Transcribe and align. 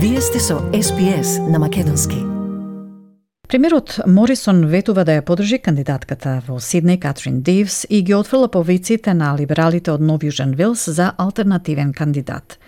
Вие 0.00 0.20
сте 0.20 0.40
со 0.40 0.58
СПС 0.82 1.38
на 1.38 1.58
Македонски. 1.58 2.16
Премиерот 3.48 4.00
Морисон 4.06 4.60
ветува 4.70 5.02
да 5.02 5.16
ја 5.18 5.24
подржи 5.26 5.58
кандидатката 5.58 6.36
во 6.46 6.60
Сиднеј 6.62 7.00
Катрин 7.02 7.40
Дивс 7.42 7.82
и 7.90 8.02
ги 8.02 8.14
отфрла 8.14 8.46
повиците 8.48 9.14
на 9.14 9.34
либералите 9.34 9.90
од 9.90 10.00
Нов 10.00 10.22
Јужен 10.22 10.54
Вилс 10.54 10.86
за 10.86 11.14
алтернативен 11.18 11.90
кандидат. 11.92 12.60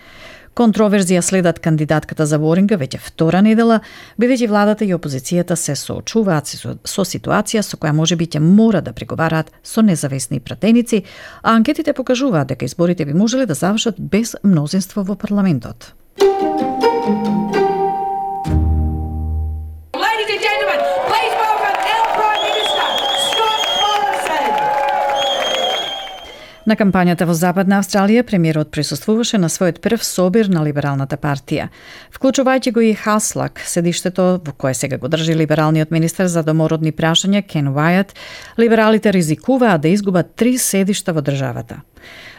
Контроверзија 0.55 1.21
следат 1.21 1.63
кандидатката 1.63 2.25
за 2.25 2.35
Воринга 2.37 2.75
веќе 2.75 2.99
втора 2.99 3.39
недела, 3.41 3.79
бидејќи 4.19 4.51
владата 4.51 4.83
и 4.83 4.91
опозицијата 4.91 5.55
се 5.55 5.75
соочуваат 5.75 6.51
со, 6.51 6.75
со 6.83 7.07
ситуација 7.07 7.63
со 7.63 7.79
која 7.79 7.95
може 7.95 8.19
би 8.19 8.27
ќе 8.27 8.43
мора 8.43 8.81
да 8.81 8.91
преговараат 8.91 9.55
со 9.63 9.79
независни 9.81 10.43
пратеници, 10.43 11.05
а 11.43 11.55
анкетите 11.55 11.93
покажуваат 11.93 12.51
дека 12.51 12.65
изборите 12.65 13.05
би 13.05 13.13
можеле 13.13 13.45
да 13.45 13.55
завршат 13.55 13.95
без 13.97 14.35
мнозинство 14.43 15.03
во 15.03 15.15
парламентот. 15.15 15.93
На 26.71 26.77
кампањата 26.79 27.25
во 27.25 27.33
Западна 27.35 27.81
Австралија, 27.81 28.21
премиерот 28.23 28.69
присуствуваше 28.71 29.39
на 29.41 29.49
својот 29.51 29.81
прв 29.83 30.05
собир 30.07 30.47
на 30.47 30.61
Либералната 30.63 31.17
партија, 31.19 31.65
вклучувајќи 32.15 32.71
го 32.71 32.83
и 32.85 32.93
Хаслак, 32.93 33.59
седиштето 33.65 34.27
во 34.45 34.53
кое 34.53 34.71
сега 34.77 35.01
го 35.01 35.09
држи 35.11 35.33
либералниот 35.35 35.91
министер 35.91 36.29
за 36.31 36.45
домородни 36.47 36.93
прашања 36.95 37.41
Кен 37.43 37.73
Уајат, 37.73 38.13
либералите 38.61 39.11
ризикуваат 39.11 39.81
да 39.81 39.89
изгубат 39.89 40.35
три 40.35 40.57
седишта 40.57 41.17
во 41.17 41.25
државата. 41.25 41.81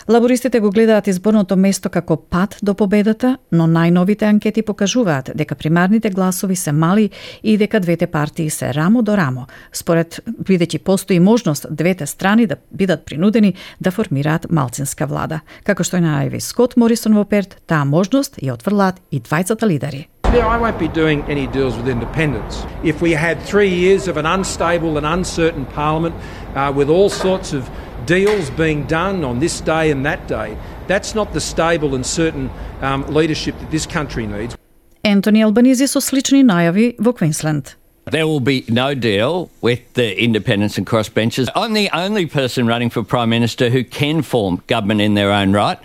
Лабористите 0.09 0.61
го 0.61 0.71
гледаат 0.71 1.07
изборното 1.07 1.57
место 1.57 1.89
како 1.89 2.17
пат 2.17 2.57
до 2.63 2.75
победата, 2.75 3.37
но 3.53 3.69
најновите 3.71 4.27
анкети 4.27 4.63
покажуваат 4.63 5.31
дека 5.35 5.55
примарните 5.55 6.11
гласови 6.11 6.57
се 6.57 6.73
мали 6.73 7.11
и 7.43 7.57
дека 7.57 7.81
двете 7.81 8.07
партии 8.07 8.51
се 8.51 8.75
рамо 8.75 9.03
до 9.03 9.17
рамо, 9.17 9.47
според 9.73 10.21
бидејќи 10.27 10.79
постои 10.79 11.21
можност 11.21 11.67
двете 11.71 12.07
страни 12.07 12.47
да 12.47 12.57
бидат 12.73 13.05
принудени 13.07 13.55
да 13.81 13.91
формираат 13.91 14.51
малцинска 14.51 15.07
влада. 15.07 15.41
Како 15.63 15.85
што 15.85 16.03
најави 16.03 16.41
Скот 16.41 16.77
Морисон 16.77 17.15
во 17.15 17.25
Перт, 17.25 17.61
таа 17.67 17.85
можност 17.85 18.43
ја 18.43 18.59
отврлаат 18.59 18.99
и 19.11 19.21
двајцата 19.21 19.67
лидери. 19.67 20.09
Now, 20.33 20.49
I 20.49 20.59
won't 20.59 20.79
be 20.79 20.89
doing 20.89 21.23
any 21.29 21.47
deals 21.47 21.77
with 21.77 21.87
independents. 21.87 22.65
If 22.83 23.03
we 23.03 23.13
had 23.13 23.39
three 23.43 23.69
years 23.69 24.09
of 24.09 24.17
an 24.17 24.27
unstable 24.27 24.97
and 24.97 25.07
uncertain 25.07 25.67
parliament 25.67 26.15
uh, 26.57 26.73
with 26.75 26.89
all 26.89 27.11
sorts 27.11 27.53
of 27.53 27.71
deals 28.06 28.50
being 28.50 28.86
done 28.88 29.24
on 29.24 29.40
this 29.40 29.62
day 29.62 29.92
and 29.92 30.06
that 30.06 30.28
day. 30.28 30.58
That's 30.88 31.16
not 31.16 31.34
the 31.34 31.42
stable 31.42 31.96
and 31.96 32.06
certain 32.06 32.50
um, 32.82 33.06
leadership 33.14 33.56
that 33.60 33.72
this 33.72 33.86
country 33.86 34.26
needs. 34.28 34.56
Ентони 35.04 35.42
Албанизи 35.42 35.88
со 35.88 36.02
слични 36.02 36.44
најави 36.44 36.96
во 37.00 37.14
Квинсленд. 37.14 37.76
There 38.12 38.26
will 38.26 38.40
be 38.40 38.64
no 38.70 38.94
deal 38.94 39.50
with 39.62 39.82
the 39.94 40.16
independents 40.18 40.78
and 40.78 40.88
crossbenchers. 40.88 41.50
I'm 41.56 41.74
the 41.74 41.90
only 41.94 42.26
person 42.26 42.66
running 42.66 42.90
for 42.90 43.04
Prime 43.04 43.30
Minister 43.30 43.70
who 43.70 43.84
can 43.84 44.22
form 44.22 44.62
government 44.68 45.02
in 45.02 45.16
their 45.16 45.32
own 45.32 45.52
right. 45.52 45.78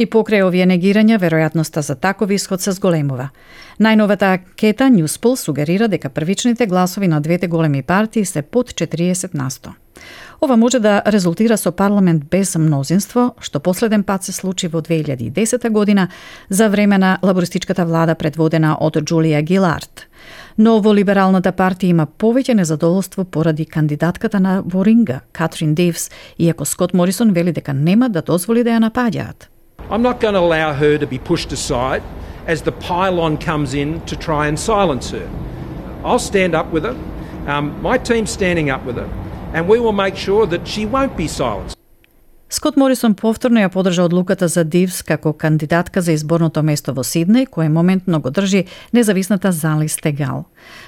И 0.00 0.06
покрај 0.06 0.40
овие 0.46 0.64
негирања, 0.64 1.18
веројатноста 1.20 1.82
за 1.84 1.94
таков 1.94 2.30
исход 2.30 2.62
се 2.62 2.72
зголемува. 2.72 3.28
Најновата 3.78 4.32
анкета 4.32 4.88
Newspol 4.88 5.36
сугерира 5.36 5.88
дека 5.88 6.08
првичните 6.08 6.66
гласови 6.66 7.08
на 7.08 7.20
двете 7.20 7.48
големи 7.48 7.82
партии 7.82 8.24
се 8.24 8.42
под 8.42 8.70
40 8.72 9.34
на 9.34 9.50
100. 9.50 9.70
Ова 10.41 10.57
може 10.57 10.79
да 10.79 11.01
резултира 11.07 11.57
со 11.57 11.71
парламент 11.71 12.23
без 12.31 12.55
мнозинство, 12.55 13.35
што 13.39 13.59
последен 13.59 14.03
пат 14.03 14.23
се 14.23 14.31
случи 14.31 14.67
во 14.67 14.81
2010 14.81 15.69
година 15.69 16.07
за 16.49 16.69
време 16.69 16.97
на 16.97 17.17
лабористичката 17.23 17.85
влада 17.85 18.15
предводена 18.15 18.77
од 18.79 18.97
Джулија 18.97 19.41
Гилард. 19.41 20.07
Но 20.57 20.79
во 20.81 20.93
Либералната 20.93 21.51
партија 21.51 21.91
има 21.91 22.05
повеќе 22.07 22.53
незадоволство 22.53 23.23
поради 23.23 23.65
кандидатката 23.65 24.39
на 24.39 24.61
Воринга, 24.65 25.19
Катрин 25.31 25.75
Дейвс, 25.75 26.09
иако 26.39 26.65
Скот 26.65 26.93
Морисон 26.93 27.31
вели 27.31 27.51
дека 27.51 27.73
нема 27.73 28.09
да 28.09 28.21
дозволи 28.21 28.63
да 28.63 28.69
ја 28.69 28.89
напаѓаат. 28.89 29.49
I'm 29.89 30.01
not 30.01 30.19
going 30.19 30.33
to 30.33 30.39
allow 30.39 30.73
her 30.73 30.97
to 30.97 31.07
be 31.07 31.19
pushed 31.19 31.51
aside 31.51 32.01
as 32.47 32.61
the 32.61 32.71
pylon 32.71 33.37
comes 33.37 33.73
in 33.73 34.01
to 34.05 34.15
try 34.15 34.47
and 34.47 34.57
silence 34.57 35.11
her. 35.11 35.27
I'll 36.03 36.19
stand 36.19 36.55
up 36.55 36.73
with 36.73 36.83
her. 36.83 36.95
Um, 37.47 37.75
my 37.81 37.97
team's 37.97 38.31
standing 38.31 38.69
up 38.69 38.85
with 38.85 38.97
her 38.97 39.24
and 39.55 39.67
we 39.71 39.79
will 39.79 39.97
make 40.05 40.17
sure 40.25 40.45
that 40.45 40.63
she 40.67 40.85
won't 40.85 41.15
be 41.17 41.27
silenced. 41.27 41.75
Скот 42.49 42.77
Морисон 42.77 43.15
повторно 43.17 43.59
ја 43.59 43.69
подржа 43.73 44.03
одлуката 44.05 44.47
за 44.47 44.63
Дивс 44.63 45.01
како 45.03 45.33
кандидатка 45.33 46.01
за 46.01 46.13
изборното 46.13 46.61
место 46.63 46.93
во 46.93 47.03
Сиднеј, 47.03 47.49
кое 47.49 47.69
моментно 47.69 48.21
го 48.21 48.29
држи 48.29 48.65
независната 48.93 49.51
Зали 49.51 49.89
Стегал. 49.89 50.45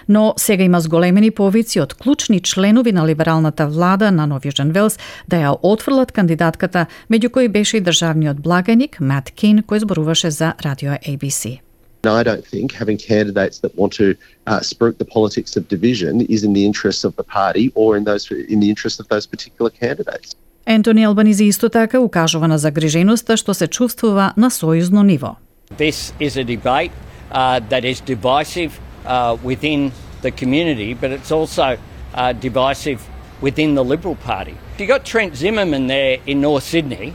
Но 0.08 0.34
сега 0.38 0.64
има 0.64 0.80
зголемени 0.80 1.32
повици 1.32 1.82
од 1.82 1.94
клучни 1.94 2.40
членови 2.40 2.92
на 2.92 3.08
либералната 3.08 3.68
влада 3.68 4.12
на 4.12 4.28
Нов 4.28 4.46
Јужен 4.46 4.72
Велс 4.72 5.00
да 5.28 5.38
ја 5.38 5.58
отфрлат 5.64 6.12
кандидатката, 6.12 6.86
меѓу 7.12 7.30
кои 7.30 7.48
беше 7.48 7.78
и 7.78 7.82
државниот 7.82 8.40
благаник 8.40 9.00
Мат 9.00 9.32
Кин, 9.32 9.64
кој 9.64 9.82
зборуваше 9.82 10.32
за 10.32 10.54
радио 10.62 10.92
ABC. 11.02 11.67
I 12.07 12.25
don't 12.25 12.45
think 12.45 12.73
having 12.73 12.99
candidates 12.99 13.61
that 13.61 13.77
want 13.77 13.93
to 13.95 14.17
uh, 14.47 14.59
spruik 14.61 14.99
the 14.99 15.05
politics 15.05 15.57
of 15.57 15.69
division 15.69 16.23
is 16.23 16.43
in 16.43 16.53
the 16.53 16.67
interests 16.67 17.05
of 17.05 17.15
the 17.15 17.23
party 17.23 17.71
or 17.77 17.97
in 17.97 18.05
those 18.05 18.29
in 18.31 18.59
the 18.61 18.69
interest 18.69 18.99
of 19.01 19.07
those 19.09 19.27
particular 19.27 19.71
candidates. 19.71 20.35
Ентони 20.67 21.05
Албанизи 21.05 21.45
исто 21.45 21.69
така 21.69 22.01
укажува 22.01 22.49
на 22.49 22.59
загриженоста 22.59 23.37
што 23.37 23.55
се 23.55 23.67
чувствува 23.69 24.33
на 24.37 24.51
сојузно 24.51 25.03
ниво. 25.03 25.37
This 25.79 26.13
is 26.21 26.37
a 26.37 26.45
debate 26.45 26.93
uh, 27.31 27.61
that 27.71 27.85
is 27.85 28.01
divisive 28.01 28.73
uh, 29.07 29.37
within 29.43 29.93
the 30.23 30.31
community, 30.31 30.95
but 30.95 31.11
it's 31.11 31.31
also 31.31 31.79
uh, 32.15 32.33
divisive 32.33 33.01
within 33.41 33.75
the 33.75 33.85
Liberal 33.85 34.17
Party. 34.17 34.55
You 34.79 34.87
got 34.87 35.05
Trent 35.05 35.37
Zimmerman 35.37 35.87
there 35.87 36.19
in 36.27 36.41
North 36.41 36.65
Sydney, 36.65 37.15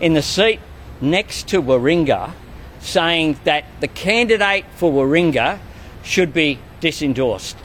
in 0.00 0.12
the 0.14 0.22
seat 0.22 0.60
next 1.00 1.48
to 1.48 1.62
Warringah, 1.62 2.32
saying 2.81 3.35
that 3.45 3.63
the 3.79 3.87
candidate 3.87 4.65
for 4.75 4.91
Warringah 4.91 5.57
should 6.03 6.33
be 6.33 6.57
disendorsed. 6.81 7.57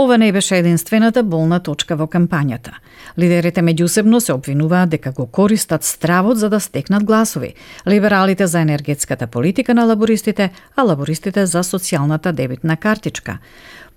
Ова 0.00 0.18
не 0.18 0.32
беше 0.32 0.56
единствената 0.56 1.22
болна 1.22 1.58
точка 1.60 1.96
во 1.96 2.06
кампањата. 2.06 2.70
Лидерите 3.18 3.62
меѓусебно 3.66 4.20
се 4.22 4.32
обвинуваат 4.32 4.90
дека 4.90 5.10
го 5.12 5.26
користат 5.26 5.84
стравот 5.84 6.38
за 6.38 6.50
да 6.50 6.60
стекнат 6.60 7.04
гласови. 7.04 7.54
Либералите 7.88 8.46
за 8.46 8.60
енергетската 8.60 9.26
политика 9.26 9.74
на 9.74 9.84
лабористите, 9.84 10.50
а 10.76 10.82
лабористите 10.82 11.46
за 11.46 11.62
социјалната 11.62 12.32
дебитна 12.32 12.76
картичка. 12.76 13.38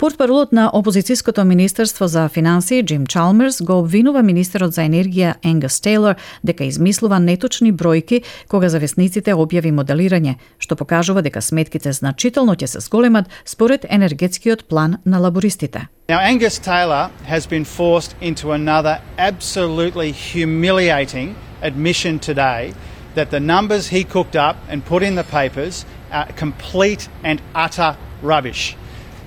Портпаролот 0.02 0.50
на 0.52 0.64
опозицијското 0.74 1.44
министерство 1.44 2.08
за 2.08 2.30
финансии 2.30 2.84
Джим 2.84 3.06
Чалмерс 3.08 3.62
го 3.62 3.80
обвинува 3.80 4.24
министерот 4.24 4.74
за 4.74 4.82
енергија 4.82 5.36
Енгас 5.46 5.78
Тейлор 5.82 6.16
дека 6.44 6.66
измислува 6.66 7.20
неточни 7.20 7.70
бројки 7.74 8.24
кога 8.50 8.70
завесниците 8.70 9.36
објави 9.38 9.70
моделирање, 9.70 10.40
што 10.58 10.76
покажува 10.76 11.22
дека 11.22 11.42
сметките 11.42 11.94
значително 11.94 12.58
ќе 12.58 12.66
се 12.66 12.82
зголемат 12.82 13.30
според 13.46 13.86
енергетскиот 13.90 14.66
план 14.66 14.98
на 15.06 15.20
лабористите. 15.20 15.86
Now, 16.10 16.18
Angus 16.18 16.58
Taylor 16.58 17.12
has 17.30 17.46
been 17.46 17.64
forced 17.64 18.16
into 18.22 18.52
another 18.54 18.98
absolutely 19.20 20.12
humiliating 20.12 21.36
admission 21.62 22.18
today 22.18 22.74
that 23.14 23.30
the 23.30 23.40
numbers 23.40 23.94
he 23.94 24.04
cooked 24.04 24.36
up 24.36 24.56
and 24.68 24.82
put 24.84 25.04
in 25.04 25.14
the 25.14 25.30
papers 25.30 25.86
are 26.12 26.28
complete 26.34 27.08
and 27.24 27.40
utter 27.54 27.96
rubbish. 28.24 28.76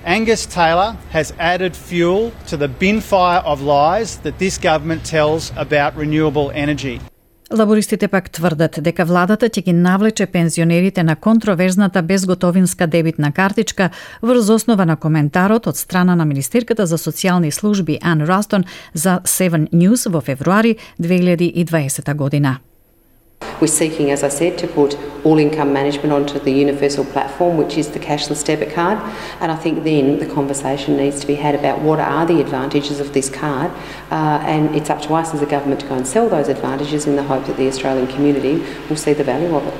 Angus 0.07 0.45
Taylor 0.45 0.95
has 1.09 1.33
added 1.39 1.75
fuel 1.75 2.31
to 2.45 2.57
the 2.57 2.67
bin 2.67 3.01
fire 3.01 3.41
of 3.43 3.61
lies 3.63 4.17
that 4.17 4.37
this 4.37 4.55
government 4.59 5.03
tells 5.03 5.51
about 5.57 5.97
renewable 5.97 6.51
energy. 6.53 7.01
Лабористите 7.51 8.07
пак 8.07 8.29
тврдат 8.29 8.77
дека 8.81 9.05
владата 9.05 9.49
ќе 9.49 9.63
ги 9.63 9.73
навлече 9.73 10.25
пензионерите 10.25 11.03
на 11.03 11.15
контроверзната 11.15 12.01
безготовинска 12.01 12.87
дебитна 12.87 13.31
картичка 13.31 13.89
врз 14.21 14.49
основа 14.49 14.85
на 14.85 14.95
коментарот 14.95 15.67
од 15.67 15.77
страна 15.77 16.15
на 16.15 16.25
Министерката 16.25 16.85
за 16.85 16.97
социјални 16.97 17.49
служби 17.49 17.97
Ан 18.01 18.21
Растон 18.21 18.63
за 18.93 19.19
Seven 19.25 19.69
News 19.73 20.09
во 20.09 20.21
февруари 20.21 20.77
2020 21.01 22.13
година. 22.13 22.59
We're 23.60 23.66
seeking, 23.66 24.10
as 24.10 24.22
I 24.22 24.28
said, 24.28 24.56
to 24.58 24.66
put 24.66 24.96
all 25.22 25.38
income 25.38 25.70
management 25.70 26.12
onto 26.12 26.38
the 26.38 26.50
universal 26.50 27.04
platform, 27.04 27.58
which 27.58 27.76
is 27.76 27.90
the 27.90 27.98
cashless 27.98 28.42
debit 28.42 28.72
card. 28.72 28.98
And 29.40 29.52
I 29.52 29.56
think 29.56 29.84
then 29.84 30.18
the 30.18 30.26
conversation 30.26 30.96
needs 30.96 31.20
to 31.20 31.26
be 31.26 31.34
had 31.34 31.54
about 31.54 31.80
what 31.80 32.00
are 32.00 32.24
the 32.24 32.40
advantages 32.40 33.00
of 33.00 33.12
this 33.12 33.28
card. 33.28 33.70
Uh, 34.10 34.40
and 34.54 34.74
it's 34.74 34.88
up 34.88 35.02
to 35.02 35.14
us 35.14 35.34
as 35.34 35.42
a 35.42 35.46
government 35.46 35.80
to 35.80 35.86
go 35.86 35.94
and 35.94 36.06
sell 36.06 36.26
those 36.28 36.48
advantages 36.48 37.06
in 37.06 37.16
the 37.16 37.22
hope 37.22 37.44
that 37.46 37.58
the 37.58 37.68
Australian 37.68 38.06
community 38.06 38.64
will 38.88 38.96
see 38.96 39.12
the 39.12 39.24
value 39.24 39.54
of 39.54 39.66
it. 39.66 39.74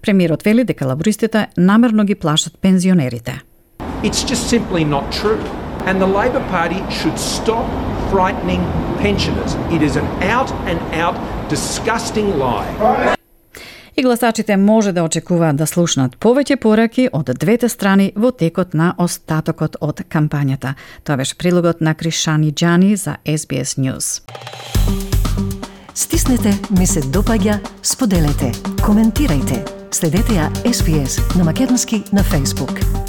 Премиерот 0.00 0.42
вели 0.42 0.64
дека 0.64 0.86
лабористите 0.86 1.48
намерно 1.56 2.04
ги 2.04 2.14
плашат 2.14 2.58
пензионерите. 2.58 3.42
It's 4.02 4.24
just 4.24 4.48
simply 4.48 4.82
not 4.82 5.12
true. 5.12 5.40
And 5.84 6.00
the 6.00 6.06
Labor 6.06 6.42
Party 6.48 6.80
should 6.90 7.18
stop 7.18 7.66
frightening 8.15 8.63
pensioners. 9.05 9.51
It 9.75 9.81
is 9.87 9.93
an 10.01 10.07
out 10.35 10.49
and 10.71 10.79
out 11.03 11.15
disgusting 11.49 12.27
lie. 12.43 13.15
И 13.97 14.03
гласачите 14.03 14.57
може 14.57 14.91
да 14.91 15.03
очекуваат 15.03 15.55
да 15.55 15.67
слушнат 15.67 16.15
повеќе 16.19 16.55
пораки 16.55 17.09
од 17.13 17.31
двете 17.39 17.69
страни 17.69 18.11
во 18.15 18.31
текот 18.31 18.73
на 18.73 18.93
остатокот 18.97 19.75
од 19.81 20.01
кампањата. 20.09 20.73
Тоа 21.03 21.17
беше 21.17 21.35
прилогот 21.35 21.81
на 21.81 21.93
Кришани 21.93 22.51
Джани 22.51 22.95
за 22.95 23.17
SBS 23.25 23.79
News. 23.79 24.21
Стиснете, 25.93 26.59
ми 26.79 26.87
се 26.87 27.01
допаѓа, 27.01 27.59
споделете, 27.83 28.51
коментирајте. 28.83 29.59
Следете 29.91 30.33
ја 30.39 30.51
SPS 30.63 31.37
на 31.37 31.43
Македонски 31.43 32.03
на 32.13 32.23
Facebook. 32.23 33.04